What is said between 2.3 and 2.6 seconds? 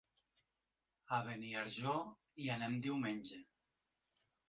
hi